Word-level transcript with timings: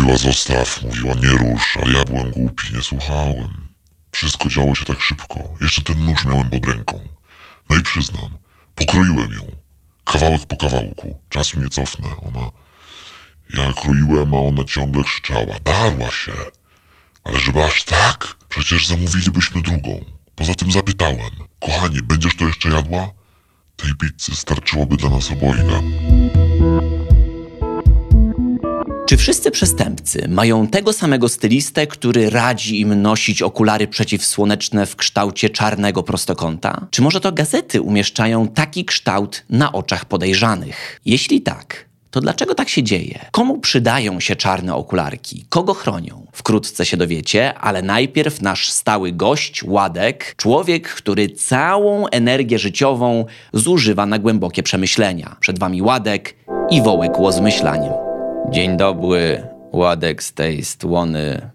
Mówiła 0.00 0.18
zostaw, 0.18 0.82
mówiła 0.82 1.14
nie 1.14 1.28
rusz, 1.28 1.76
ale 1.82 1.98
ja 1.98 2.04
byłem 2.04 2.30
głupi, 2.30 2.74
nie 2.74 2.82
słuchałem. 2.82 3.68
Wszystko 4.12 4.48
działo 4.48 4.74
się 4.74 4.84
tak 4.84 5.00
szybko. 5.00 5.48
Jeszcze 5.60 5.82
ten 5.82 6.04
nóż 6.04 6.24
miałem 6.24 6.50
pod 6.50 6.66
ręką. 6.66 7.00
No 7.70 7.76
i 7.76 7.82
przyznam, 7.82 8.38
pokroiłem 8.74 9.32
ją. 9.32 9.42
Kawałek 10.04 10.46
po 10.46 10.56
kawałku. 10.56 11.20
Czasu 11.28 11.60
nie 11.60 11.68
cofnę. 11.68 12.08
Ona... 12.28 12.50
Ja 13.54 13.72
kroiłem, 13.72 14.34
a 14.34 14.38
ona 14.38 14.64
ciągle 14.64 15.04
krzyczała. 15.04 15.60
Darła 15.64 16.10
się. 16.10 16.32
Ale 17.24 17.40
żeby 17.40 17.64
aż 17.64 17.84
tak? 17.84 18.36
Przecież 18.48 18.86
zamówilibyśmy 18.86 19.62
drugą. 19.62 20.04
Poza 20.34 20.54
tym 20.54 20.72
zapytałem. 20.72 21.30
Kochanie, 21.60 22.02
będziesz 22.02 22.36
to 22.36 22.44
jeszcze 22.44 22.68
jadła? 22.68 23.10
Tej 23.76 23.94
pizzy 23.94 24.36
starczyłoby 24.36 24.96
dla 24.96 25.10
nas 25.10 25.30
obojga. 25.30 25.82
Czy 29.10 29.16
wszyscy 29.16 29.50
przestępcy 29.50 30.28
mają 30.28 30.66
tego 30.66 30.92
samego 30.92 31.28
stylistę, 31.28 31.86
który 31.86 32.30
radzi 32.30 32.80
im 32.80 33.02
nosić 33.02 33.42
okulary 33.42 33.88
przeciwsłoneczne 33.88 34.86
w 34.86 34.96
kształcie 34.96 35.50
czarnego 35.50 36.02
prostokąta? 36.02 36.86
Czy 36.90 37.02
może 37.02 37.20
to 37.20 37.32
gazety 37.32 37.82
umieszczają 37.82 38.48
taki 38.48 38.84
kształt 38.84 39.44
na 39.48 39.72
oczach 39.72 40.04
podejrzanych? 40.04 41.00
Jeśli 41.04 41.40
tak, 41.40 41.84
to 42.10 42.20
dlaczego 42.20 42.54
tak 42.54 42.68
się 42.68 42.82
dzieje? 42.82 43.18
Komu 43.30 43.58
przydają 43.58 44.20
się 44.20 44.36
czarne 44.36 44.74
okularki? 44.74 45.44
Kogo 45.48 45.74
chronią? 45.74 46.26
Wkrótce 46.32 46.86
się 46.86 46.96
dowiecie, 46.96 47.54
ale 47.54 47.82
najpierw 47.82 48.42
nasz 48.42 48.70
stały 48.70 49.12
gość, 49.12 49.64
Ładek, 49.64 50.34
człowiek, 50.36 50.88
który 50.88 51.28
całą 51.28 52.06
energię 52.06 52.58
życiową 52.58 53.24
zużywa 53.52 54.06
na 54.06 54.18
głębokie 54.18 54.62
przemyślenia. 54.62 55.36
Przed 55.40 55.58
wami 55.58 55.82
Ładek 55.82 56.36
i 56.70 56.82
Wołek 56.82 57.18
Łozmyślaniem. 57.18 58.09
Dzień 58.50 58.76
dobry, 58.76 59.46
Ładek 59.72 60.22
z 60.22 60.32
tej 60.32 60.64
strony. 60.64 61.50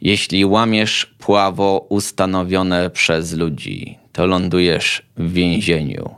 Jeśli 0.00 0.44
łamiesz 0.44 1.14
prawo 1.18 1.86
ustanowione 1.88 2.90
przez 2.90 3.32
ludzi, 3.32 3.98
to 4.12 4.26
lądujesz 4.26 5.02
w 5.16 5.32
więzieniu. 5.32 6.14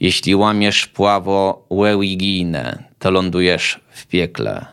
Jeśli 0.00 0.34
łamiesz 0.34 0.86
prawo 0.86 1.66
religijne, 1.70 2.84
to 2.98 3.10
lądujesz 3.10 3.80
w 3.90 4.06
piekle. 4.06 4.66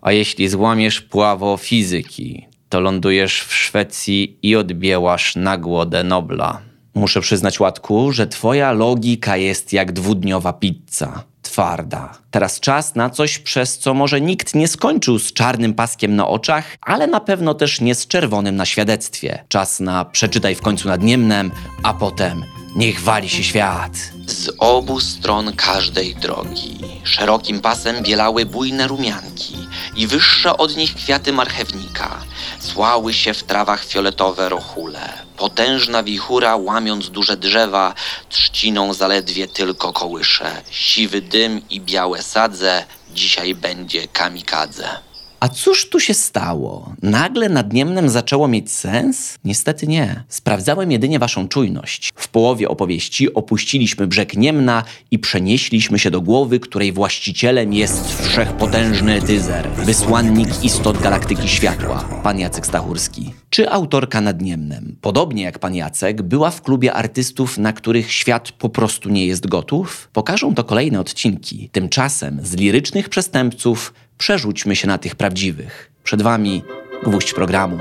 A 0.00 0.12
jeśli 0.12 0.48
złamiesz 0.48 1.00
prawo 1.00 1.56
fizyki, 1.56 2.46
to 2.68 2.80
lądujesz 2.80 3.42
w 3.42 3.54
Szwecji 3.54 4.38
i 4.42 4.56
odbierasz 4.56 5.36
nagłodę 5.36 6.04
Nobla. 6.04 6.60
Muszę 6.94 7.20
przyznać, 7.20 7.60
Łatku, 7.60 8.12
że 8.12 8.26
twoja 8.26 8.72
logika 8.72 9.36
jest 9.36 9.72
jak 9.72 9.92
dwudniowa 9.92 10.52
pizza. 10.52 11.31
Twarda. 11.42 12.12
Teraz 12.30 12.60
czas 12.60 12.94
na 12.94 13.10
coś, 13.10 13.38
przez 13.38 13.78
co 13.78 13.94
może 13.94 14.20
nikt 14.20 14.54
nie 14.54 14.68
skończył 14.68 15.18
z 15.18 15.32
czarnym 15.32 15.74
paskiem 15.74 16.16
na 16.16 16.28
oczach, 16.28 16.64
ale 16.80 17.06
na 17.06 17.20
pewno 17.20 17.54
też 17.54 17.80
nie 17.80 17.94
z 17.94 18.06
czerwonym 18.06 18.56
na 18.56 18.64
świadectwie. 18.64 19.44
Czas 19.48 19.80
na 19.80 20.04
przeczytaj 20.04 20.54
w 20.54 20.62
końcu 20.62 20.88
nad 20.88 21.02
Niemnem, 21.02 21.50
a 21.82 21.94
potem 21.94 22.44
niech 22.76 23.00
wali 23.00 23.28
się 23.28 23.44
świat. 23.44 23.92
Z 24.26 24.50
obu 24.58 25.00
stron 25.00 25.56
każdej 25.56 26.14
drogi 26.14 26.78
szerokim 27.04 27.60
pasem 27.60 28.02
bielały 28.02 28.46
bujne 28.46 28.88
rumianki 28.88 29.56
i 29.96 30.06
wyższe 30.06 30.56
od 30.56 30.76
nich 30.76 30.94
kwiaty 30.94 31.32
marchewnika. 31.32 32.18
Słały 32.60 33.14
się 33.14 33.34
w 33.34 33.44
trawach 33.44 33.84
fioletowe 33.84 34.48
rochule. 34.48 35.12
Potężna 35.36 36.02
wichura, 36.02 36.56
łamiąc 36.56 37.10
duże 37.10 37.36
drzewa, 37.36 37.94
trzciną 38.28 38.94
zaledwie 38.94 39.48
tylko 39.48 39.92
kołysze. 39.92 40.62
Siwy 40.70 41.20
dym 41.20 41.68
i 41.70 41.80
białe 41.80 42.22
sadze, 42.22 42.84
dzisiaj 43.14 43.54
będzie 43.54 44.08
kamikadze. 44.08 45.11
A 45.42 45.48
cóż 45.48 45.88
tu 45.88 46.00
się 46.00 46.14
stało? 46.14 46.94
Nagle 47.02 47.48
nad 47.48 47.72
Niemnem 47.72 48.08
zaczęło 48.08 48.48
mieć 48.48 48.72
sens? 48.72 49.38
Niestety 49.44 49.86
nie. 49.86 50.24
Sprawdzałem 50.28 50.92
jedynie 50.92 51.18
waszą 51.18 51.48
czujność. 51.48 52.10
W 52.16 52.28
połowie 52.28 52.68
opowieści 52.68 53.34
opuściliśmy 53.34 54.06
brzeg 54.06 54.36
Niemna 54.36 54.84
i 55.10 55.18
przenieśliśmy 55.18 55.98
się 55.98 56.10
do 56.10 56.20
głowy, 56.20 56.60
której 56.60 56.92
właścicielem 56.92 57.72
jest 57.72 58.22
wszechpotężny 58.22 59.14
Etyzer, 59.14 59.68
wysłannik 59.70 60.64
istot 60.64 61.02
galaktyki 61.02 61.48
światła, 61.48 62.04
pan 62.22 62.38
Jacek 62.38 62.66
Stachurski. 62.66 63.32
Czy 63.50 63.70
autorka 63.70 64.20
nad 64.20 64.42
Niemnem, 64.42 64.96
podobnie 65.00 65.42
jak 65.42 65.58
pan 65.58 65.74
Jacek, 65.74 66.22
była 66.22 66.50
w 66.50 66.62
klubie 66.62 66.92
artystów, 66.92 67.58
na 67.58 67.72
których 67.72 68.12
świat 68.12 68.52
po 68.52 68.68
prostu 68.68 69.08
nie 69.08 69.26
jest 69.26 69.46
gotów? 69.46 70.08
Pokażą 70.12 70.54
to 70.54 70.64
kolejne 70.64 71.00
odcinki. 71.00 71.68
Tymczasem 71.72 72.40
z 72.42 72.54
lirycznych 72.54 73.08
przestępców 73.08 73.92
przerzućmy 74.22 74.76
się 74.76 74.88
na 74.88 74.98
tych 74.98 75.14
prawdziwych. 75.14 75.92
Przed 76.04 76.22
Wami 76.22 76.62
gwóźdź 77.02 77.32
programu. 77.32 77.78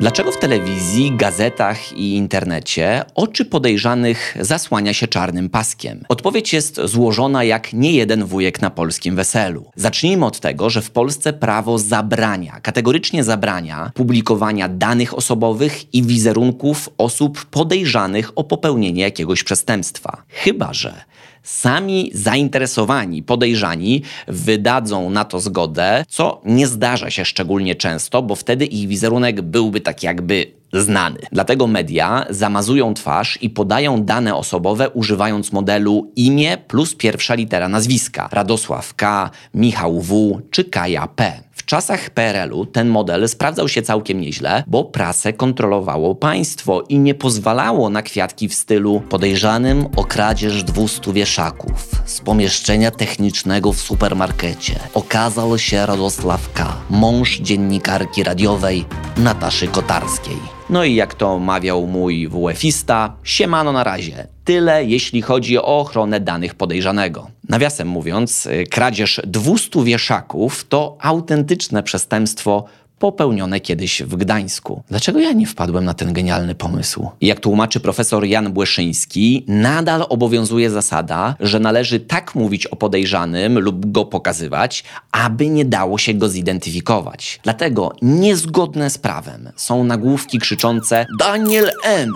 Dlaczego 0.00 0.32
w 0.32 0.38
telewizji, 0.38 1.12
gazetach 1.16 1.92
i 1.92 2.16
internecie 2.16 3.04
oczy 3.14 3.44
podejrzanych 3.44 4.36
zasłania 4.40 4.92
się 4.92 5.08
czarnym 5.08 5.50
paskiem? 5.50 6.04
Odpowiedź 6.08 6.52
jest 6.52 6.80
złożona 6.84 7.44
jak 7.44 7.72
nie 7.72 7.92
jeden 7.92 8.24
wujek 8.24 8.62
na 8.62 8.70
polskim 8.70 9.16
weselu. 9.16 9.70
Zacznijmy 9.76 10.26
od 10.26 10.40
tego, 10.40 10.70
że 10.70 10.82
w 10.82 10.90
Polsce 10.90 11.32
prawo 11.32 11.78
zabrania, 11.78 12.60
kategorycznie 12.60 13.24
zabrania 13.24 13.90
publikowania 13.94 14.68
danych 14.68 15.14
osobowych 15.14 15.94
i 15.94 16.02
wizerunków 16.02 16.90
osób 16.98 17.44
podejrzanych 17.44 18.38
o 18.38 18.44
popełnienie 18.44 19.02
jakiegoś 19.02 19.44
przestępstwa. 19.44 20.22
Chyba, 20.28 20.72
że 20.72 21.04
sami 21.42 22.10
zainteresowani, 22.14 23.22
podejrzani 23.22 24.02
wydadzą 24.28 25.10
na 25.10 25.24
to 25.24 25.40
zgodę, 25.40 26.04
co 26.08 26.40
nie 26.44 26.66
zdarza 26.66 27.10
się 27.10 27.24
szczególnie 27.24 27.74
często, 27.74 28.22
bo 28.22 28.34
wtedy 28.34 28.66
ich 28.66 28.88
wizerunek 28.88 29.42
byłby 29.42 29.80
tak 29.80 30.02
jakby 30.02 30.59
znany. 30.72 31.18
Dlatego 31.32 31.66
media 31.66 32.24
zamazują 32.30 32.94
twarz 32.94 33.38
i 33.42 33.50
podają 33.50 34.04
dane 34.04 34.34
osobowe 34.34 34.90
używając 34.90 35.52
modelu 35.52 36.12
imię 36.16 36.58
plus 36.58 36.94
pierwsza 36.94 37.34
litera 37.34 37.68
nazwiska. 37.68 38.28
Radosław 38.32 38.94
K, 38.94 39.30
Michał 39.54 40.00
W 40.00 40.40
czy 40.50 40.64
Kaja 40.64 41.06
P. 41.06 41.42
W 41.52 41.64
czasach 41.64 42.10
PRL-u 42.10 42.66
ten 42.66 42.88
model 42.88 43.28
sprawdzał 43.28 43.68
się 43.68 43.82
całkiem 43.82 44.20
nieźle, 44.20 44.64
bo 44.66 44.84
prasę 44.84 45.32
kontrolowało 45.32 46.14
państwo 46.14 46.82
i 46.88 46.98
nie 46.98 47.14
pozwalało 47.14 47.90
na 47.90 48.02
kwiatki 48.02 48.48
w 48.48 48.54
stylu 48.54 49.00
podejrzanym 49.00 49.86
o 49.96 50.04
kradzież 50.04 50.64
200 50.64 51.12
wieszaków 51.12 51.90
z 52.04 52.20
pomieszczenia 52.20 52.90
technicznego 52.90 53.72
w 53.72 53.80
supermarkecie. 53.80 54.80
Okazał 54.94 55.58
się 55.58 55.86
Radosław 55.86 56.52
K., 56.52 56.76
mąż 56.90 57.38
dziennikarki 57.38 58.24
radiowej 58.24 58.84
Nataszy 59.16 59.68
Kotarskiej. 59.68 60.59
No 60.70 60.84
i 60.84 60.94
jak 60.94 61.14
to 61.14 61.38
mawiał 61.38 61.86
mój 61.86 62.28
WF-ista, 62.28 63.16
siemano 63.22 63.72
na 63.72 63.84
razie. 63.84 64.26
Tyle, 64.44 64.84
jeśli 64.84 65.22
chodzi 65.22 65.58
o 65.58 65.78
ochronę 65.78 66.20
danych 66.20 66.54
podejrzanego. 66.54 67.30
Nawiasem 67.48 67.88
mówiąc, 67.88 68.46
y, 68.46 68.64
kradzież 68.70 69.20
200 69.26 69.84
wieszaków 69.84 70.68
to 70.68 70.96
autentyczne 71.00 71.82
przestępstwo 71.82 72.64
popełnione 73.00 73.60
kiedyś 73.60 74.02
w 74.02 74.16
Gdańsku. 74.16 74.82
Dlaczego 74.88 75.20
ja 75.20 75.32
nie 75.32 75.46
wpadłem 75.46 75.84
na 75.84 75.94
ten 75.94 76.12
genialny 76.12 76.54
pomysł? 76.54 77.10
Jak 77.20 77.40
tłumaczy 77.40 77.80
profesor 77.80 78.24
Jan 78.24 78.52
Błeszyński, 78.52 79.44
nadal 79.48 80.06
obowiązuje 80.08 80.70
zasada, 80.70 81.34
że 81.40 81.60
należy 81.60 82.00
tak 82.00 82.34
mówić 82.34 82.66
o 82.66 82.76
podejrzanym 82.76 83.58
lub 83.58 83.92
go 83.92 84.04
pokazywać, 84.04 84.84
aby 85.12 85.48
nie 85.48 85.64
dało 85.64 85.98
się 85.98 86.14
go 86.14 86.28
zidentyfikować. 86.28 87.40
Dlatego 87.42 87.92
niezgodne 88.02 88.90
z 88.90 88.98
prawem 88.98 89.50
są 89.56 89.84
nagłówki 89.84 90.38
krzyczące 90.38 91.06
Daniel 91.18 91.70
N., 91.84 92.10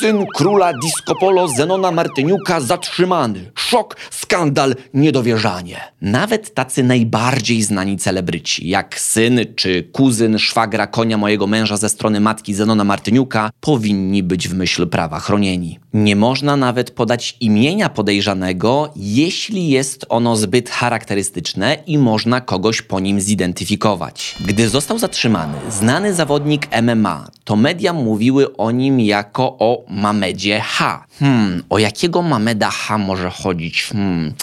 syn 0.00 0.26
króla 0.34 0.72
disco 0.72 1.14
polo 1.20 1.48
Zenona 1.48 1.90
Martyniuka 1.90 2.60
zatrzymany. 2.60 3.50
Szok, 3.54 3.96
skandal, 4.10 4.74
niedowierzanie. 4.94 5.80
Nawet 6.02 6.54
tacy 6.54 6.82
najbardziej 6.82 7.62
znani 7.62 7.96
celebryci, 7.96 8.68
jak 8.68 9.00
syn 9.00 9.40
czy 9.56 9.82
kuzyn 9.82 10.27
szwagra 10.38 10.86
konia 10.86 11.18
mojego 11.18 11.46
męża 11.46 11.76
ze 11.76 11.88
strony 11.88 12.20
matki 12.20 12.54
Zenona 12.54 12.84
Martyniuka 12.84 13.50
powinni 13.60 14.22
być 14.22 14.48
w 14.48 14.54
myśl 14.54 14.86
prawa 14.86 15.20
chronieni. 15.20 15.78
Nie 15.94 16.16
można 16.16 16.56
nawet 16.56 16.90
podać 16.90 17.36
imienia 17.40 17.88
podejrzanego, 17.88 18.92
jeśli 18.96 19.68
jest 19.68 20.06
ono 20.08 20.36
zbyt 20.36 20.70
charakterystyczne 20.70 21.76
i 21.86 21.98
można 21.98 22.40
kogoś 22.40 22.82
po 22.82 23.00
nim 23.00 23.20
zidentyfikować. 23.20 24.36
Gdy 24.46 24.68
został 24.68 24.98
zatrzymany 24.98 25.58
znany 25.70 26.14
zawodnik 26.14 26.68
MMA 26.82 27.28
to 27.48 27.56
media 27.56 27.92
mówiły 27.92 28.56
o 28.56 28.70
nim 28.70 29.00
jako 29.00 29.56
o 29.58 29.84
Mamedzie 29.88 30.60
H. 30.60 31.04
Hmm, 31.18 31.62
o 31.70 31.78
jakiego 31.78 32.22
Mameda 32.22 32.70
H 32.70 32.98
może 32.98 33.30
chodzić? 33.30 33.82
Hmm, 33.92 34.34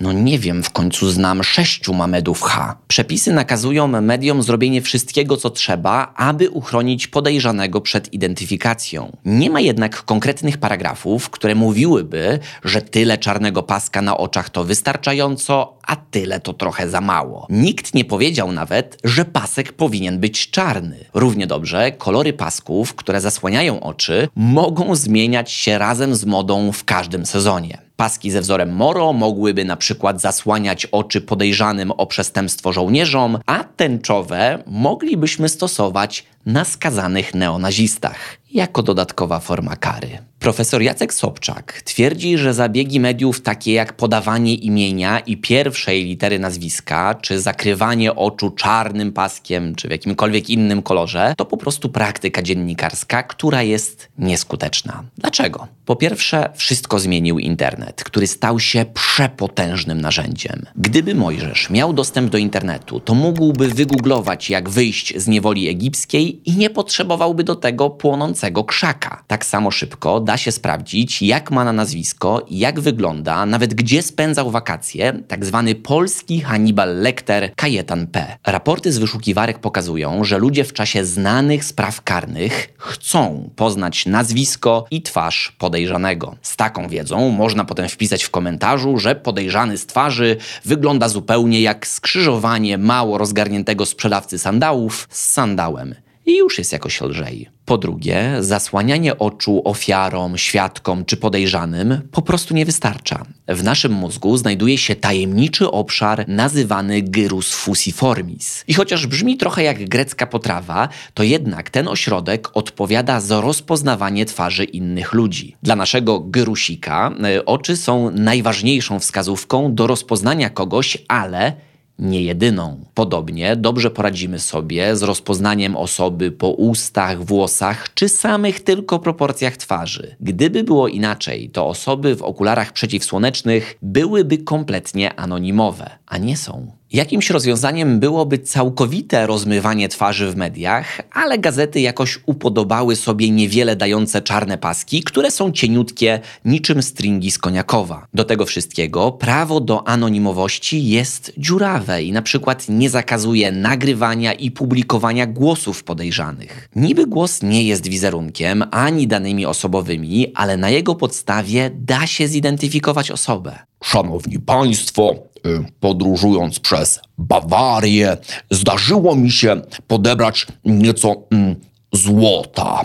no 0.00 0.12
nie 0.12 0.38
wiem, 0.38 0.62
w 0.62 0.70
końcu 0.70 1.10
znam 1.10 1.44
sześciu 1.44 1.94
Mamedów 1.94 2.42
H. 2.42 2.76
Przepisy 2.88 3.32
nakazują 3.32 3.88
mediom 3.88 4.42
zrobienie 4.42 4.82
wszystkiego, 4.82 5.29
co 5.36 5.50
trzeba, 5.50 6.12
aby 6.16 6.50
uchronić 6.50 7.06
podejrzanego 7.06 7.80
przed 7.80 8.12
identyfikacją. 8.12 9.16
Nie 9.24 9.50
ma 9.50 9.60
jednak 9.60 10.04
konkretnych 10.04 10.58
paragrafów, 10.58 11.30
które 11.30 11.54
mówiłyby, 11.54 12.38
że 12.64 12.82
tyle 12.82 13.18
czarnego 13.18 13.62
paska 13.62 14.02
na 14.02 14.16
oczach 14.16 14.50
to 14.50 14.64
wystarczająco, 14.64 15.78
a 15.86 15.96
tyle 15.96 16.40
to 16.40 16.52
trochę 16.52 16.88
za 16.88 17.00
mało. 17.00 17.46
Nikt 17.50 17.94
nie 17.94 18.04
powiedział 18.04 18.52
nawet, 18.52 18.98
że 19.04 19.24
pasek 19.24 19.72
powinien 19.72 20.18
być 20.18 20.50
czarny. 20.50 21.04
Równie 21.14 21.46
dobrze 21.46 21.92
kolory 21.92 22.32
pasków, 22.32 22.94
które 22.94 23.20
zasłaniają 23.20 23.80
oczy, 23.80 24.28
mogą 24.36 24.94
zmieniać 24.94 25.52
się 25.52 25.78
razem 25.78 26.14
z 26.14 26.24
modą 26.24 26.72
w 26.72 26.84
każdym 26.84 27.26
sezonie. 27.26 27.89
Paski 28.00 28.30
ze 28.30 28.40
wzorem 28.40 28.72
Moro 28.72 29.12
mogłyby 29.12 29.64
na 29.64 29.76
przykład 29.76 30.20
zasłaniać 30.20 30.86
oczy 30.86 31.20
podejrzanym 31.20 31.90
o 31.90 32.06
przestępstwo 32.06 32.72
żołnierzom, 32.72 33.38
a 33.46 33.64
tęczowe 33.64 34.62
moglibyśmy 34.66 35.48
stosować 35.48 36.26
na 36.46 36.64
skazanych 36.64 37.34
neonazistach 37.34 38.40
jako 38.52 38.82
dodatkowa 38.82 39.40
forma 39.40 39.76
kary. 39.76 40.18
Profesor 40.38 40.82
Jacek 40.82 41.14
Sobczak 41.14 41.82
twierdzi, 41.82 42.38
że 42.38 42.54
zabiegi 42.54 43.00
mediów 43.00 43.40
takie 43.40 43.72
jak 43.72 43.92
podawanie 43.92 44.54
imienia 44.54 45.18
i 45.18 45.36
pierwszej 45.36 46.04
litery 46.04 46.38
nazwiska, 46.38 47.14
czy 47.14 47.40
zakrywanie 47.40 48.14
oczu 48.14 48.50
czarnym 48.50 49.12
paskiem, 49.12 49.74
czy 49.74 49.88
w 49.88 49.90
jakimkolwiek 49.90 50.50
innym 50.50 50.82
kolorze, 50.82 51.34
to 51.36 51.44
po 51.44 51.56
prostu 51.56 51.88
praktyka 51.88 52.42
dziennikarska, 52.42 53.22
która 53.22 53.62
jest 53.62 54.08
nieskuteczna. 54.18 55.04
Dlaczego? 55.18 55.66
Po 55.84 55.96
pierwsze, 55.96 56.50
wszystko 56.54 56.98
zmienił 56.98 57.38
internet, 57.38 58.04
który 58.04 58.26
stał 58.26 58.60
się 58.60 58.84
przepotężnym 58.94 60.00
narzędziem. 60.00 60.66
Gdyby 60.76 61.14
Mojżesz 61.14 61.70
miał 61.70 61.92
dostęp 61.92 62.30
do 62.30 62.38
internetu, 62.38 63.00
to 63.00 63.14
mógłby 63.14 63.68
wygooglować, 63.68 64.50
jak 64.50 64.68
wyjść 64.68 65.16
z 65.16 65.28
niewoli 65.28 65.68
egipskiej 65.68 66.39
i 66.44 66.56
nie 66.56 66.70
potrzebowałby 66.70 67.44
do 67.44 67.56
tego 67.56 67.90
płonącego 67.90 68.64
krzaka. 68.64 69.24
Tak 69.26 69.46
samo 69.46 69.70
szybko 69.70 70.20
da 70.20 70.36
się 70.36 70.52
sprawdzić, 70.52 71.22
jak 71.22 71.50
ma 71.50 71.64
na 71.64 71.72
nazwisko, 71.72 72.46
jak 72.50 72.80
wygląda, 72.80 73.46
nawet 73.46 73.74
gdzie 73.74 74.02
spędzał 74.02 74.50
wakacje, 74.50 75.22
tak 75.28 75.44
zwany 75.44 75.74
polski 75.74 76.40
Hannibal 76.40 77.00
Lecter 77.00 77.52
Kajetan 77.56 78.06
P. 78.06 78.36
Raporty 78.46 78.92
z 78.92 78.98
wyszukiwarek 78.98 79.58
pokazują, 79.58 80.24
że 80.24 80.38
ludzie 80.38 80.64
w 80.64 80.72
czasie 80.72 81.04
znanych 81.04 81.64
spraw 81.64 82.02
karnych 82.02 82.74
chcą 82.78 83.50
poznać 83.56 84.06
nazwisko 84.06 84.86
i 84.90 85.02
twarz 85.02 85.52
podejrzanego. 85.58 86.36
Z 86.42 86.56
taką 86.56 86.88
wiedzą 86.88 87.28
można 87.28 87.64
potem 87.64 87.88
wpisać 87.88 88.24
w 88.24 88.30
komentarzu, 88.30 88.98
że 88.98 89.14
podejrzany 89.14 89.78
z 89.78 89.86
twarzy 89.86 90.36
wygląda 90.64 91.08
zupełnie 91.08 91.60
jak 91.60 91.86
skrzyżowanie 91.86 92.78
mało 92.78 93.18
rozgarniętego 93.18 93.86
sprzedawcy 93.86 94.38
sandałów 94.38 95.08
z 95.10 95.28
sandałem 95.28 95.94
i 96.30 96.36
już 96.36 96.58
jest 96.58 96.72
jakoś 96.72 97.00
lżej. 97.00 97.48
Po 97.64 97.78
drugie, 97.78 98.36
zasłanianie 98.40 99.18
oczu 99.18 99.62
ofiarom, 99.64 100.38
świadkom 100.38 101.04
czy 101.04 101.16
podejrzanym 101.16 102.00
po 102.12 102.22
prostu 102.22 102.54
nie 102.54 102.66
wystarcza. 102.66 103.24
W 103.48 103.64
naszym 103.64 103.92
mózgu 103.92 104.36
znajduje 104.36 104.78
się 104.78 104.96
tajemniczy 104.96 105.70
obszar 105.70 106.28
nazywany 106.28 107.02
gyrus 107.02 107.54
fusiformis. 107.54 108.64
I 108.68 108.74
chociaż 108.74 109.06
brzmi 109.06 109.36
trochę 109.36 109.62
jak 109.62 109.88
grecka 109.88 110.26
potrawa, 110.26 110.88
to 111.14 111.22
jednak 111.22 111.70
ten 111.70 111.88
ośrodek 111.88 112.56
odpowiada 112.56 113.20
za 113.20 113.40
rozpoznawanie 113.40 114.26
twarzy 114.26 114.64
innych 114.64 115.12
ludzi. 115.12 115.56
Dla 115.62 115.76
naszego 115.76 116.20
gyrusika 116.20 117.12
y, 117.36 117.44
oczy 117.44 117.76
są 117.76 118.10
najważniejszą 118.10 119.00
wskazówką 119.00 119.74
do 119.74 119.86
rozpoznania 119.86 120.50
kogoś, 120.50 120.98
ale 121.08 121.69
nie 122.00 122.22
jedyną. 122.22 122.84
Podobnie 122.94 123.56
dobrze 123.56 123.90
poradzimy 123.90 124.38
sobie 124.38 124.96
z 124.96 125.02
rozpoznaniem 125.02 125.76
osoby 125.76 126.32
po 126.32 126.50
ustach, 126.50 127.24
włosach 127.24 127.94
czy 127.94 128.08
samych 128.08 128.60
tylko 128.60 128.98
proporcjach 128.98 129.56
twarzy. 129.56 130.16
Gdyby 130.20 130.64
było 130.64 130.88
inaczej, 130.88 131.50
to 131.50 131.66
osoby 131.66 132.16
w 132.16 132.22
okularach 132.22 132.72
przeciwsłonecznych 132.72 133.78
byłyby 133.82 134.38
kompletnie 134.38 135.14
anonimowe, 135.14 135.90
a 136.06 136.18
nie 136.18 136.36
są. 136.36 136.79
Jakimś 136.92 137.30
rozwiązaniem 137.30 138.00
byłoby 138.00 138.38
całkowite 138.38 139.26
rozmywanie 139.26 139.88
twarzy 139.88 140.30
w 140.30 140.36
mediach, 140.36 141.00
ale 141.12 141.38
gazety 141.38 141.80
jakoś 141.80 142.20
upodobały 142.26 142.96
sobie 142.96 143.30
niewiele 143.30 143.76
dające 143.76 144.22
czarne 144.22 144.58
paski, 144.58 145.02
które 145.02 145.30
są 145.30 145.52
cieniutkie 145.52 146.20
niczym 146.44 146.82
stringi 146.82 147.30
z 147.30 147.38
koniakowa. 147.38 148.06
Do 148.14 148.24
tego 148.24 148.46
wszystkiego 148.46 149.12
prawo 149.12 149.60
do 149.60 149.88
anonimowości 149.88 150.88
jest 150.88 151.32
dziurawe 151.38 152.02
i 152.02 152.12
na 152.12 152.22
przykład 152.22 152.68
nie 152.68 152.90
zakazuje 152.90 153.52
nagrywania 153.52 154.32
i 154.32 154.50
publikowania 154.50 155.26
głosów 155.26 155.84
podejrzanych. 155.84 156.68
Niby 156.76 157.06
głos 157.06 157.42
nie 157.42 157.64
jest 157.64 157.88
wizerunkiem 157.88 158.64
ani 158.70 159.06
danymi 159.06 159.46
osobowymi, 159.46 160.32
ale 160.34 160.56
na 160.56 160.70
jego 160.70 160.94
podstawie 160.94 161.70
da 161.74 162.06
się 162.06 162.28
zidentyfikować 162.28 163.10
osobę. 163.10 163.69
Szanowni 163.84 164.38
Państwo, 164.38 165.14
y, 165.46 165.64
podróżując 165.80 166.60
przez 166.60 167.00
Bawarię, 167.18 168.16
zdarzyło 168.50 169.16
mi 169.16 169.30
się 169.30 169.60
podebrać 169.86 170.46
nieco 170.64 171.16
mm, 171.30 171.56
złota. 171.92 172.84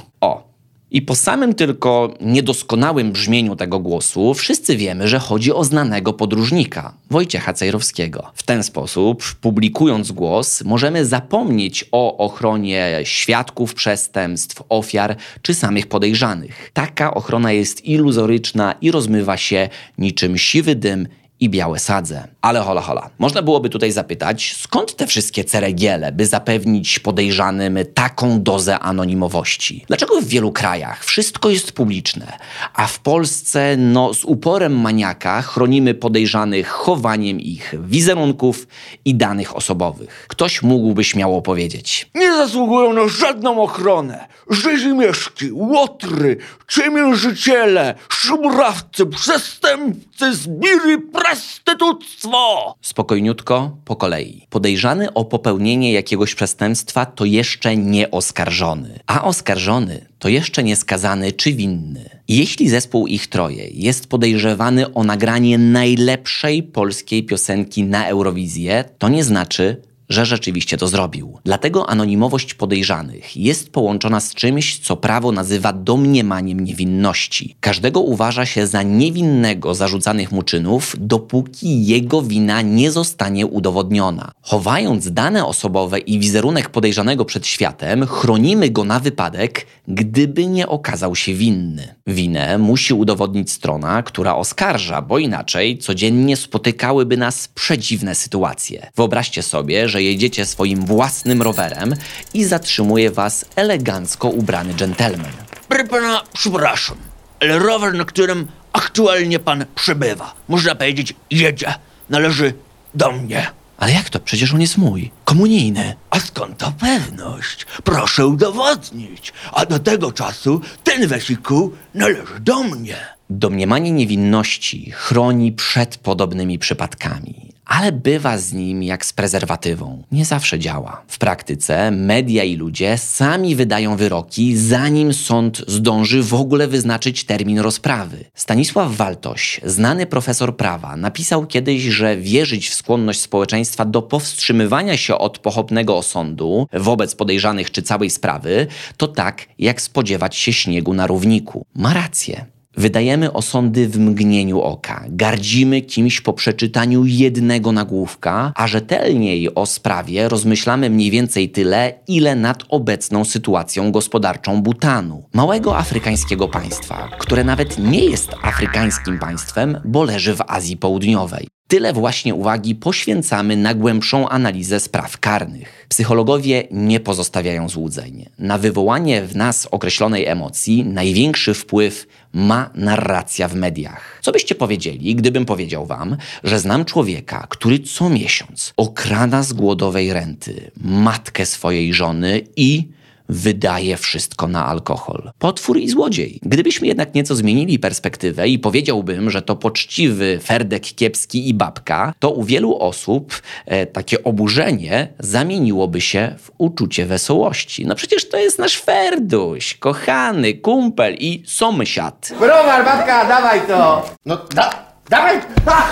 I 0.96 1.02
po 1.02 1.16
samym 1.16 1.54
tylko 1.54 2.14
niedoskonałym 2.22 3.12
brzmieniu 3.12 3.56
tego 3.56 3.80
głosu 3.80 4.34
wszyscy 4.34 4.78
wiemy, 4.78 5.08
że 5.08 5.20
chodzi 5.20 5.54
o 5.54 5.64
znanego 5.64 6.14
podróżnika, 6.14 6.94
Wojciecha 7.10 7.54
Cejrowskiego. 7.54 8.32
W 8.34 8.44
ten 8.44 8.64
sposób, 8.64 9.24
publikując 9.42 10.12
głos, 10.12 10.64
możemy 10.64 11.06
zapomnieć 11.06 11.86
o 11.92 12.18
ochronie 12.18 13.00
świadków 13.04 13.74
przestępstw, 13.74 14.64
ofiar 14.70 15.16
czy 15.42 15.54
samych 15.54 15.88
podejrzanych. 15.88 16.72
Taka 16.74 17.14
ochrona 17.14 17.52
jest 17.52 17.86
iluzoryczna 17.86 18.76
i 18.82 18.92
rozmywa 18.92 19.38
się 19.38 19.70
niczym 19.98 20.38
siwy 20.38 20.76
dym 20.76 21.08
i 21.40 21.50
białe 21.50 21.80
sadze. 21.80 22.28
Ale 22.42 22.60
hola 22.60 22.82
hola. 22.82 23.10
Można 23.20 23.42
byłoby 23.42 23.70
tutaj 23.70 23.92
zapytać, 23.92 24.56
skąd 24.60 24.96
te 24.96 25.08
wszystkie 25.08 25.44
ceregiele, 25.44 26.12
by 26.12 26.26
zapewnić 26.26 27.00
podejrzanym 27.00 27.78
taką 27.94 28.44
dozę 28.44 28.80
anonimowości? 28.80 29.86
Dlaczego 29.88 30.22
w 30.22 30.26
wielu 30.26 30.52
krajach 30.52 31.06
wszystko 31.06 31.50
jest 31.50 31.72
publiczne, 31.72 32.38
a 32.74 32.88
w 32.88 33.00
Polsce 33.00 33.78
no 33.78 34.14
z 34.14 34.26
uporem 34.26 34.82
maniaka 34.82 35.42
chronimy 35.42 35.94
podejrzanych 35.94 36.68
chowaniem 36.68 37.40
ich 37.40 37.76
wizerunków 37.80 38.68
i 39.06 39.16
danych 39.16 39.56
osobowych? 39.56 40.26
Ktoś 40.28 40.62
mógłby 40.62 41.04
śmiało 41.04 41.42
powiedzieć. 41.42 42.10
Nie 42.16 42.34
zasługują 42.34 42.94
na 42.94 43.08
żadną 43.08 43.62
ochronę. 43.62 44.28
Rzezimieszki, 44.50 45.52
łotry, 45.52 46.38
ciemiężyciele, 46.68 47.96
szumrawcy, 48.10 49.06
przestępcy, 49.06 50.36
zbiry, 50.36 50.98
prostytuctwo! 51.25 52.75
Spokojniutko, 52.81 53.77
po 53.86 53.95
kolei. 53.95 54.48
Podejrzany 54.50 55.13
o 55.13 55.25
popełnienie 55.25 55.94
jakiegoś 55.94 56.36
przestępstwa 56.36 57.06
to 57.06 57.25
jeszcze 57.25 57.77
nie 57.77 58.12
oskarżony, 58.12 59.00
a 59.08 59.24
oskarżony 59.24 60.05
to 60.20 60.29
jeszcze 60.29 60.63
nie 60.63 60.75
skazany 60.75 61.32
czy 61.32 61.53
winny. 61.53 62.10
Jeśli 62.27 62.70
zespół 62.70 63.08
ich 63.08 63.27
troje 63.27 63.67
jest 63.67 64.08
podejrzewany 64.08 64.94
o 64.94 65.03
nagranie 65.03 65.58
najlepszej 65.58 66.63
polskiej 66.63 67.24
piosenki 67.24 67.84
na 67.84 68.08
Eurowizję, 68.08 68.84
to 68.98 69.10
nie 69.10 69.24
znaczy, 69.24 69.82
że 70.10 70.26
rzeczywiście 70.26 70.78
to 70.78 70.88
zrobił. 70.88 71.40
Dlatego 71.44 71.90
anonimowość 71.90 72.54
podejrzanych 72.54 73.38
jest 73.38 73.70
połączona 73.70 74.20
z 74.20 74.34
czymś, 74.34 74.80
co 74.80 74.96
prawo 74.96 75.32
nazywa 75.32 75.74
domniemaniem 75.74 76.60
niewinności. 76.60 77.56
Każdego 77.60 78.00
uważa 78.02 78.46
się 78.46 78.68
za 78.68 78.84
niewinnego 78.84 79.76
zarzucanych 79.76 80.32
mu 80.32 80.44
czynów, 80.44 80.96
dopóki 81.00 81.86
jego 81.86 82.22
wina 82.22 82.62
nie 82.62 82.92
zostanie 82.92 83.48
udowodniona. 83.48 84.32
Chowając 84.42 85.12
dane 85.12 85.46
osobowe 85.46 86.00
i 86.00 86.20
wizerunek 86.20 86.70
podejrzanego 86.70 87.26
przed 87.26 87.48
światem, 87.48 88.06
chronimy 88.06 88.70
go 88.70 88.84
na 88.84 89.00
wypadek, 89.00 89.66
gdyby 89.88 90.48
nie 90.48 90.68
okazał 90.68 91.16
się 91.16 91.34
winny. 91.34 91.96
Winę 92.08 92.58
musi 92.58 92.94
udowodnić 92.94 93.52
strona, 93.52 94.04
która 94.04 94.36
oskarża, 94.36 95.02
bo 95.02 95.20
inaczej 95.20 95.78
codziennie 95.78 96.38
spotykałyby 96.38 97.18
nas 97.18 97.48
przedziwne 97.48 98.16
sytuacje. 98.16 98.92
Wyobraźcie 98.96 99.44
sobie, 99.44 99.90
że 99.90 99.95
jedziecie 100.02 100.46
swoim 100.46 100.86
własnym 100.86 101.42
rowerem 101.42 101.96
i 102.34 102.46
zatrzymuje 102.46 103.12
was 103.12 103.46
elegancko 103.56 104.30
ubrany 104.30 104.74
dżentelmen. 104.74 105.32
Proszę 105.68 105.84
pana, 105.84 106.22
przepraszam, 106.34 106.98
ale 107.42 107.60
rower, 107.60 107.94
na 107.94 108.06
którym 108.06 108.48
aktualnie 108.74 109.40
pan 109.40 109.66
przebywa, 109.75 110.34
można 110.48 110.75
powiedzieć, 110.75 111.14
jedzie, 111.32 111.74
należy 112.10 112.54
do 112.94 113.12
mnie. 113.12 113.48
Ale 113.78 113.92
jak 113.92 114.10
to? 114.10 114.20
Przecież 114.20 114.54
on 114.54 114.62
jest 114.62 114.78
mój. 114.78 115.12
Komunijny. 115.25 115.96
A 116.10 116.20
skąd 116.20 116.58
to 116.58 116.74
pewność? 116.80 117.66
Proszę 117.84 118.28
udowodnić. 118.28 119.34
A 119.52 119.66
do 119.66 119.80
tego 119.80 120.12
czasu 120.12 120.62
ten 120.84 121.08
wesikuł 121.08 121.74
należy 121.94 122.40
do 122.40 122.64
mnie. 122.64 122.96
Domniemanie 123.30 123.92
niewinności 123.92 124.92
chroni 124.92 125.52
przed 125.52 125.98
podobnymi 125.98 126.60
przypadkami, 126.60 127.45
ale 127.65 127.91
bywa 127.91 128.38
z 128.38 128.53
nim 128.53 128.84
jak 128.84 129.05
z 129.05 129.13
prezerwatywą. 129.13 130.03
Nie 130.12 130.25
zawsze 130.25 130.60
działa. 130.60 131.01
W 131.07 131.17
praktyce 131.17 131.91
media 131.91 132.43
i 132.43 132.55
ludzie 132.55 132.98
sami 132.98 133.55
wydają 133.55 133.98
wyroki, 133.98 134.57
zanim 134.57 135.13
sąd 135.13 135.62
zdąży 135.67 136.24
w 136.24 136.34
ogóle 136.34 136.67
wyznaczyć 136.67 137.24
termin 137.24 137.60
rozprawy. 137.60 138.25
Stanisław 138.34 138.95
Waltoś, 138.95 139.62
znany 139.63 140.05
profesor 140.05 140.57
prawa, 140.57 140.95
napisał 140.95 141.48
kiedyś, 141.48 141.81
że 141.81 142.17
wierzyć 142.17 142.69
w 142.69 142.74
skłonność 142.74 143.22
społeczeństwa 143.22 143.86
do 143.86 144.01
powstrzymywania 144.01 144.98
się 144.98 145.17
od 145.17 145.39
pochopnego 145.39 145.98
osądu 145.98 146.67
wobec 146.74 147.15
podejrzanych 147.15 147.72
czy 147.72 147.81
całej 147.81 148.10
sprawy, 148.10 148.67
to 148.98 149.07
tak 149.07 149.48
jak 149.60 149.81
spodziewać 149.81 150.36
się 150.36 150.53
śniegu 150.53 150.93
na 150.93 151.07
równiku. 151.07 151.65
Ma 151.75 151.93
rację. 151.93 152.55
Wydajemy 152.77 153.34
osądy 153.34 153.88
w 153.88 154.00
mgnieniu 154.00 154.62
oka, 154.62 155.05
gardzimy 155.10 155.82
kimś 155.82 156.22
po 156.22 156.34
przeczytaniu 156.34 157.05
jednego 157.05 157.72
nagłówka, 157.72 158.53
a 158.55 158.67
rzetelniej 158.67 159.55
o 159.55 159.65
sprawie 159.65 160.29
rozmyślamy 160.29 160.89
mniej 160.89 161.12
więcej 161.12 161.50
tyle, 161.50 161.94
ile 162.08 162.36
nad 162.36 162.63
obecną 162.70 163.25
sytuacją 163.25 163.91
gospodarczą 163.91 164.62
Butanu, 164.62 165.24
małego 165.34 165.77
afrykańskiego 165.77 166.48
państwa, 166.48 167.10
które 167.20 167.44
nawet 167.44 167.79
nie 167.79 168.05
jest 168.05 168.29
afrykańskim 168.41 169.20
państwem, 169.20 169.82
bo 169.86 170.03
leży 170.03 170.36
w 170.36 170.41
Azji 170.48 170.77
Południowej. 170.77 171.55
Tyle 171.67 171.93
właśnie 171.93 172.36
uwagi 172.36 172.75
poświęcamy 172.75 173.57
na 173.57 173.74
głębszą 173.74 174.29
analizę 174.29 174.79
spraw 174.79 175.17
karnych. 175.17 175.86
Psychologowie 175.89 176.67
nie 176.72 177.00
pozostawiają 177.00 177.69
złudzeń. 177.69 178.25
Na 178.39 178.57
wywołanie 178.57 179.22
w 179.22 179.36
nas 179.36 179.67
określonej 179.72 180.25
emocji 180.25 180.84
największy 180.84 181.53
wpływ 181.53 182.07
ma 182.34 182.69
narracja 182.75 183.48
w 183.48 183.55
mediach. 183.55 184.19
Co 184.22 184.31
byście 184.31 184.55
powiedzieli, 184.55 185.15
gdybym 185.15 185.45
powiedział 185.45 185.86
wam, 185.86 186.17
że 186.43 186.60
znam 186.60 186.86
człowieka, 186.86 187.48
który 187.50 187.79
co 187.79 188.10
miesiąc 188.10 188.74
okrada 188.77 189.43
z 189.43 189.53
głodowej 189.53 190.13
renty 190.13 190.72
matkę 190.81 191.45
swojej 191.45 191.93
żony 191.93 192.41
i 192.55 192.88
wydaje 193.29 193.98
wszystko 193.98 194.48
na 194.48 194.65
alkohol. 194.65 195.32
Potwór 195.39 195.77
i 195.77 195.89
złodziej. 195.89 196.39
Gdybyśmy 196.44 196.88
jednak 196.88 197.15
nieco 197.15 197.36
zmienili 197.36 197.79
perspektywę 197.79 198.48
i 198.48 198.60
powiedziałbym, 198.60 199.29
że 199.29 199.41
to 199.41 199.55
poczciwy 199.55 200.39
Ferdek 200.44 200.84
Kiepski 200.84 201.50
i 201.50 201.53
babka, 201.53 202.13
to 202.20 202.29
u 202.29 202.44
wielu 202.44 202.79
osób 202.79 203.41
e, 203.65 203.86
takie 203.86 204.24
oburzenie 204.24 205.08
zamieniłoby 205.20 206.01
się 206.01 206.36
w 206.39 206.51
uczucie 206.58 207.05
wesołości. 207.05 207.86
No 207.86 207.96
przecież 207.96 208.29
to 208.29 208.38
jest 208.38 208.60
nasz 208.60 208.82
Ferduś, 208.82 209.74
kochany 209.74 210.53
kumpel 210.53 211.15
i 211.20 211.44
sąsiad. 211.46 212.29
Browar, 212.39 212.86
babka, 212.86 213.25
dawaj 213.25 213.62
to! 213.67 214.10
No, 214.25 214.38
da, 214.55 214.70
dawaj! 215.10 215.41
Ha! 215.65 215.88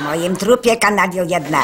W 0.00 0.04
moim 0.04 0.36
trupie, 0.36 0.76
kanadio 0.76 1.24
jedna. 1.28 1.62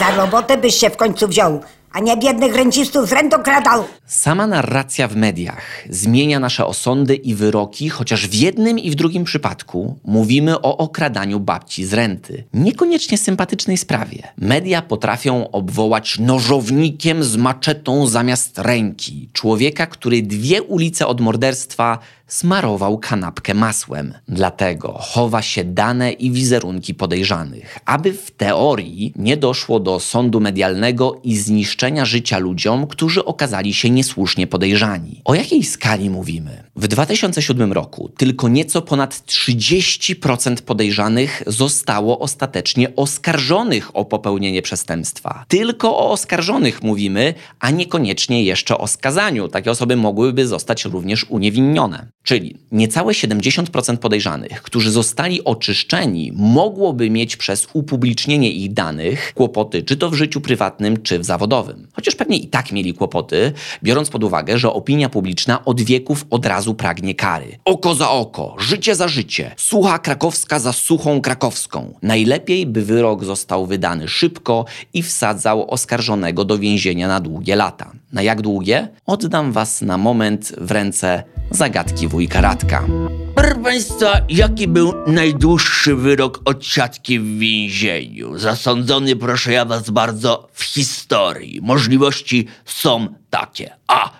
Za 0.00 0.16
robotę 0.16 0.58
byś 0.58 0.74
się 0.74 0.90
w 0.90 0.96
końcu 0.96 1.28
wziął, 1.28 1.60
a 1.96 2.00
nie 2.00 2.16
biednych 2.16 2.54
rencistów 2.56 3.08
z 3.08 3.12
rentą 3.12 3.42
kradał. 3.42 3.84
Sama 4.06 4.46
narracja 4.46 5.08
w 5.08 5.16
mediach 5.16 5.84
zmienia 5.90 6.40
nasze 6.40 6.66
osądy 6.66 7.14
i 7.14 7.34
wyroki, 7.34 7.88
chociaż 7.88 8.28
w 8.28 8.34
jednym 8.34 8.78
i 8.78 8.90
w 8.90 8.94
drugim 8.94 9.24
przypadku 9.24 9.98
mówimy 10.04 10.60
o 10.60 10.76
okradaniu 10.76 11.40
babci 11.40 11.84
z 11.84 11.92
renty. 11.92 12.44
Niekoniecznie 12.54 13.18
sympatycznej 13.18 13.76
sprawie. 13.76 14.22
Media 14.38 14.82
potrafią 14.82 15.50
obwołać 15.50 16.18
nożownikiem 16.18 17.24
z 17.24 17.36
maczetą 17.36 18.06
zamiast 18.06 18.58
ręki 18.58 19.28
człowieka, 19.32 19.86
który 19.86 20.22
dwie 20.22 20.62
ulice 20.62 21.06
od 21.06 21.20
morderstwa 21.20 21.98
smarował 22.26 22.98
kanapkę 22.98 23.54
masłem. 23.54 24.14
Dlatego 24.28 24.92
chowa 24.92 25.42
się 25.42 25.64
dane 25.64 26.12
i 26.12 26.30
wizerunki 26.30 26.94
podejrzanych, 26.94 27.78
aby 27.84 28.12
w 28.12 28.30
teorii 28.30 29.12
nie 29.16 29.36
doszło 29.36 29.80
do 29.80 30.00
sądu 30.00 30.40
medialnego 30.40 31.20
i 31.24 31.36
zniszczenia 31.36 31.85
życia 32.02 32.38
ludziom, 32.38 32.86
którzy 32.86 33.24
okazali 33.24 33.74
się 33.74 33.90
niesłusznie 33.90 34.46
podejrzani. 34.46 35.20
O 35.24 35.34
jakiej 35.34 35.64
skali 35.64 36.10
mówimy? 36.10 36.64
W 36.76 36.88
2007 36.88 37.72
roku 37.72 38.10
tylko 38.16 38.48
nieco 38.48 38.82
ponad 38.82 39.14
30% 39.26 40.62
podejrzanych 40.62 41.42
zostało 41.46 42.18
ostatecznie 42.18 42.96
oskarżonych 42.96 43.96
o 43.96 44.04
popełnienie 44.04 44.62
przestępstwa. 44.62 45.44
Tylko 45.48 45.98
o 45.98 46.10
oskarżonych 46.10 46.82
mówimy, 46.82 47.34
a 47.60 47.70
niekoniecznie 47.70 48.44
jeszcze 48.44 48.78
o 48.78 48.86
skazaniu. 48.86 49.48
Takie 49.48 49.70
osoby 49.70 49.96
mogłyby 49.96 50.46
zostać 50.46 50.84
również 50.84 51.26
uniewinnione. 51.28 52.06
Czyli 52.22 52.56
niecałe 52.72 53.12
70% 53.12 53.96
podejrzanych, 53.96 54.62
którzy 54.62 54.90
zostali 54.90 55.44
oczyszczeni, 55.44 56.32
mogłoby 56.34 57.10
mieć 57.10 57.36
przez 57.36 57.68
upublicznienie 57.72 58.50
ich 58.50 58.72
danych 58.72 59.32
kłopoty, 59.34 59.82
czy 59.82 59.96
to 59.96 60.10
w 60.10 60.14
życiu 60.14 60.40
prywatnym, 60.40 61.02
czy 61.02 61.18
w 61.18 61.24
zawodowym. 61.24 61.65
Chociaż 61.92 62.14
pewnie 62.14 62.38
i 62.38 62.48
tak 62.48 62.72
mieli 62.72 62.94
kłopoty, 62.94 63.52
biorąc 63.82 64.10
pod 64.10 64.24
uwagę, 64.24 64.58
że 64.58 64.72
opinia 64.72 65.08
publiczna 65.08 65.64
od 65.64 65.80
wieków 65.80 66.26
od 66.30 66.46
razu 66.46 66.74
pragnie 66.74 67.14
kary. 67.14 67.58
Oko 67.64 67.94
za 67.94 68.10
oko, 68.10 68.54
życie 68.58 68.94
za 68.94 69.08
życie, 69.08 69.54
sucha 69.56 69.98
krakowska 69.98 70.58
za 70.58 70.72
suchą 70.72 71.20
krakowską. 71.20 71.94
Najlepiej, 72.02 72.66
by 72.66 72.82
wyrok 72.82 73.24
został 73.24 73.66
wydany 73.66 74.08
szybko 74.08 74.64
i 74.94 75.02
wsadzał 75.02 75.70
oskarżonego 75.70 76.44
do 76.44 76.58
więzienia 76.58 77.08
na 77.08 77.20
długie 77.20 77.56
lata. 77.56 77.92
Na 78.16 78.22
jak 78.22 78.42
długie? 78.42 78.88
Oddam 79.06 79.52
was 79.52 79.82
na 79.82 79.98
moment 79.98 80.52
w 80.58 80.70
ręce 80.70 81.22
zagadki 81.50 82.08
wujka 82.08 82.40
Radka. 82.40 82.86
Proszę 83.34 83.54
Państwa, 83.54 84.20
jaki 84.28 84.68
był 84.68 84.94
najdłuższy 85.06 85.96
wyrok 85.96 86.40
od 86.44 86.66
siatki 86.66 87.20
w 87.20 87.38
więzieniu? 87.38 88.38
Zasądzony, 88.38 89.16
proszę 89.16 89.52
ja 89.52 89.64
Was 89.64 89.90
bardzo, 89.90 90.48
w 90.52 90.62
historii. 90.62 91.60
Możliwości 91.62 92.46
są 92.64 93.14
takie. 93.30 93.76
A. 93.86 94.10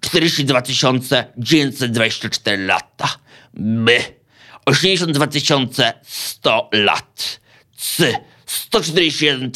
42 0.00 0.62
924 1.38 2.66
lata. 2.66 3.08
B. 3.54 3.92
82 4.66 5.26
100 6.02 6.70
lat. 6.72 7.40
C. 7.76 8.14
141 8.46 9.50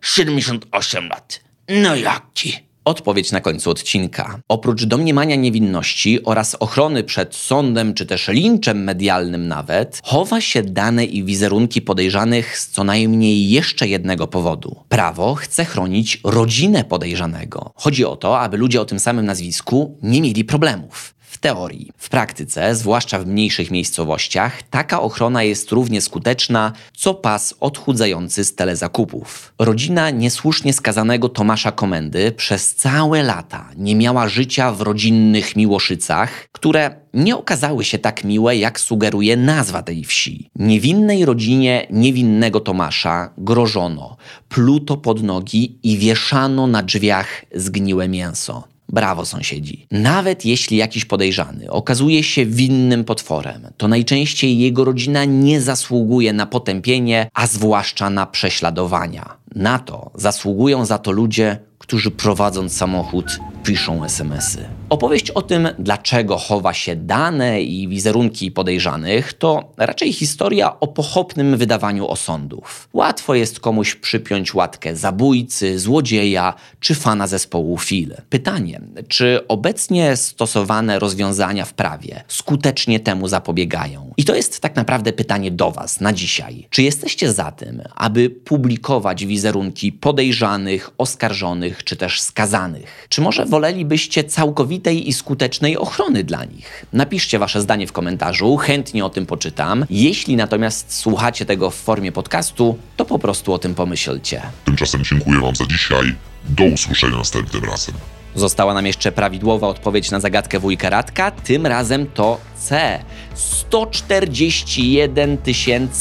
078 0.00 1.08
lat. 1.08 1.40
No 1.68 1.96
jaki? 1.96 2.66
Odpowiedź 2.86 3.32
na 3.32 3.40
końcu 3.40 3.70
odcinka. 3.70 4.38
Oprócz 4.48 4.84
domniemania 4.84 5.36
niewinności 5.36 6.24
oraz 6.24 6.54
ochrony 6.54 7.04
przed 7.04 7.34
sądem 7.34 7.94
czy 7.94 8.06
też 8.06 8.28
linczem 8.28 8.84
medialnym 8.84 9.48
nawet, 9.48 10.00
chowa 10.04 10.40
się 10.40 10.62
dane 10.62 11.04
i 11.04 11.24
wizerunki 11.24 11.82
podejrzanych 11.82 12.58
z 12.58 12.68
co 12.68 12.84
najmniej 12.84 13.50
jeszcze 13.50 13.88
jednego 13.88 14.26
powodu. 14.26 14.76
Prawo 14.88 15.34
chce 15.34 15.64
chronić 15.64 16.20
rodzinę 16.24 16.84
podejrzanego. 16.84 17.72
Chodzi 17.76 18.04
o 18.04 18.16
to, 18.16 18.40
aby 18.40 18.56
ludzie 18.56 18.80
o 18.80 18.84
tym 18.84 19.00
samym 19.00 19.26
nazwisku 19.26 19.98
nie 20.02 20.20
mieli 20.20 20.44
problemów. 20.44 21.15
W 21.36 21.38
teorii. 21.38 21.92
W 21.96 22.08
praktyce, 22.08 22.74
zwłaszcza 22.74 23.18
w 23.18 23.26
mniejszych 23.26 23.70
miejscowościach, 23.70 24.62
taka 24.62 25.00
ochrona 25.00 25.42
jest 25.42 25.72
równie 25.72 26.00
skuteczna, 26.00 26.72
co 26.94 27.14
pas 27.14 27.54
odchudzający 27.60 28.44
z 28.44 28.54
telezakupów. 28.54 29.54
Rodzina 29.58 30.10
niesłusznie 30.10 30.72
skazanego 30.72 31.28
Tomasza 31.28 31.72
Komendy 31.72 32.32
przez 32.32 32.74
całe 32.74 33.22
lata 33.22 33.70
nie 33.76 33.96
miała 33.96 34.28
życia 34.28 34.72
w 34.72 34.80
rodzinnych 34.80 35.56
Miłoszycach, 35.56 36.48
które 36.52 36.96
nie 37.14 37.36
okazały 37.36 37.84
się 37.84 37.98
tak 37.98 38.24
miłe, 38.24 38.56
jak 38.56 38.80
sugeruje 38.80 39.36
nazwa 39.36 39.82
tej 39.82 40.04
wsi. 40.04 40.50
Niewinnej 40.54 41.24
rodzinie 41.24 41.86
niewinnego 41.90 42.60
Tomasza 42.60 43.30
grożono, 43.38 44.16
pluto 44.48 44.96
pod 44.96 45.22
nogi 45.22 45.78
i 45.82 45.98
wieszano 45.98 46.66
na 46.66 46.82
drzwiach 46.82 47.44
zgniłe 47.54 48.08
mięso. 48.08 48.75
Brawo, 48.88 49.24
sąsiedzi. 49.24 49.86
Nawet 49.90 50.44
jeśli 50.44 50.76
jakiś 50.76 51.04
podejrzany 51.04 51.70
okazuje 51.70 52.22
się 52.22 52.46
winnym 52.46 53.04
potworem, 53.04 53.68
to 53.76 53.88
najczęściej 53.88 54.58
jego 54.58 54.84
rodzina 54.84 55.24
nie 55.24 55.60
zasługuje 55.60 56.32
na 56.32 56.46
potępienie, 56.46 57.28
a 57.34 57.46
zwłaszcza 57.46 58.10
na 58.10 58.26
prześladowania. 58.26 59.36
Na 59.56 59.78
to 59.78 60.10
zasługują 60.14 60.84
za 60.84 60.98
to 60.98 61.12
ludzie, 61.12 61.58
którzy 61.78 62.10
prowadząc 62.10 62.76
samochód 62.76 63.38
piszą 63.64 64.04
SMS-y. 64.04 64.68
Opowieść 64.90 65.30
o 65.30 65.42
tym, 65.42 65.68
dlaczego 65.78 66.38
chowa 66.38 66.74
się 66.74 66.96
dane 66.96 67.62
i 67.62 67.88
wizerunki 67.88 68.50
podejrzanych, 68.50 69.32
to 69.32 69.72
raczej 69.76 70.12
historia 70.12 70.80
o 70.80 70.86
pochopnym 70.86 71.56
wydawaniu 71.56 72.08
osądów. 72.08 72.88
Łatwo 72.92 73.34
jest 73.34 73.60
komuś 73.60 73.94
przypiąć 73.94 74.54
łatkę 74.54 74.96
zabójcy, 74.96 75.78
złodzieja 75.78 76.54
czy 76.80 76.94
fana 76.94 77.26
zespołu 77.26 77.78
Fil. 77.78 78.14
Pytanie, 78.30 78.80
czy 79.08 79.48
obecnie 79.48 80.16
stosowane 80.16 80.98
rozwiązania 80.98 81.64
w 81.64 81.74
prawie 81.74 82.24
skutecznie 82.28 83.00
temu 83.00 83.28
zapobiegają? 83.28 84.12
I 84.16 84.24
to 84.24 84.34
jest 84.34 84.60
tak 84.60 84.76
naprawdę 84.76 85.12
pytanie 85.12 85.50
do 85.50 85.70
Was 85.70 86.00
na 86.00 86.12
dzisiaj. 86.12 86.66
Czy 86.70 86.82
jesteście 86.82 87.32
za 87.32 87.52
tym, 87.52 87.82
aby 87.94 88.30
publikować 88.30 89.26
wizerunki 89.26 89.45
wizerunki 89.46 89.92
podejrzanych, 89.92 90.90
oskarżonych 90.98 91.84
czy 91.84 91.96
też 91.96 92.20
skazanych? 92.20 93.06
Czy 93.08 93.20
może 93.20 93.44
wolelibyście 93.44 94.24
całkowitej 94.24 95.08
i 95.08 95.12
skutecznej 95.12 95.76
ochrony 95.76 96.24
dla 96.24 96.44
nich? 96.44 96.86
Napiszcie 96.92 97.38
wasze 97.38 97.60
zdanie 97.60 97.86
w 97.86 97.92
komentarzu, 97.92 98.56
chętnie 98.56 99.04
o 99.04 99.10
tym 99.10 99.26
poczytam. 99.26 99.84
Jeśli 99.90 100.36
natomiast 100.36 100.94
słuchacie 100.94 101.46
tego 101.46 101.70
w 101.70 101.74
formie 101.74 102.12
podcastu, 102.12 102.78
to 102.96 103.04
po 103.04 103.18
prostu 103.18 103.52
o 103.52 103.58
tym 103.58 103.74
pomyślcie. 103.74 104.42
Tymczasem 104.64 105.04
dziękuję 105.04 105.40
wam 105.40 105.56
za 105.56 105.66
dzisiaj. 105.66 106.14
Do 106.48 106.64
usłyszenia 106.64 107.16
następnym 107.16 107.64
razem. 107.64 107.94
Została 108.36 108.74
nam 108.74 108.86
jeszcze 108.86 109.12
prawidłowa 109.12 109.68
odpowiedź 109.68 110.10
na 110.10 110.20
zagadkę 110.20 110.58
wujka 110.58 110.90
Radka, 110.90 111.30
tym 111.30 111.66
razem 111.66 112.06
to 112.14 112.38
C. 112.56 112.98
141 113.34 115.38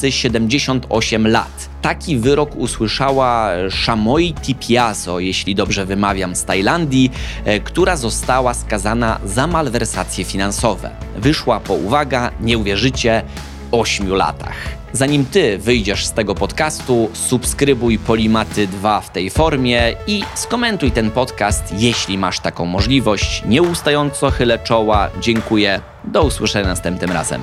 078 0.10 1.28
lat. 1.28 1.70
Taki 1.82 2.18
wyrok 2.18 2.56
usłyszała 2.56 3.50
Shamoi 3.70 4.34
Tipiazo, 4.34 5.20
jeśli 5.20 5.56
dobrze 5.56 5.86
wymawiam, 5.86 6.36
z 6.36 6.46
Tajlandii, 6.46 7.12
e, 7.46 7.60
która 7.60 7.98
została 7.98 8.54
skazana 8.54 9.20
za 9.26 9.48
malwersacje 9.48 10.26
finansowe. 10.26 10.90
Wyszła 11.18 11.60
po, 11.60 11.74
uwaga, 11.74 12.32
nie 12.42 12.58
uwierzycie, 12.58 13.24
8 13.76 14.14
latach. 14.14 14.56
Zanim 14.94 15.26
ty 15.26 15.58
wyjdziesz 15.58 16.06
z 16.06 16.12
tego 16.12 16.36
podcastu, 16.36 17.10
subskrybuj 17.14 18.00
Polimaty 18.00 18.68
2 18.68 19.02
w 19.02 19.10
tej 19.10 19.30
formie 19.30 19.94
i 20.08 20.24
skomentuj 20.36 20.92
ten 20.92 21.12
podcast, 21.12 21.74
jeśli 21.78 22.18
masz 22.18 22.40
taką 22.40 22.66
możliwość. 22.66 23.44
Nieustająco 23.46 24.32
chylę 24.32 24.60
czoła. 24.60 25.10
Dziękuję. 25.22 25.82
Do 26.04 26.24
usłyszenia 26.24 26.68
następnym 26.68 27.12
razem. 27.12 27.42